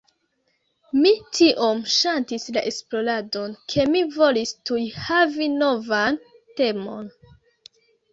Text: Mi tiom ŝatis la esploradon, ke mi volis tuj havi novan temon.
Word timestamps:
Mi 1.01 1.09
tiom 1.39 1.81
ŝatis 1.95 2.45
la 2.55 2.63
esploradon, 2.71 3.53
ke 3.73 3.85
mi 3.95 4.01
volis 4.15 4.55
tuj 4.71 4.81
havi 5.11 5.51
novan 5.59 6.19
temon. 6.63 7.13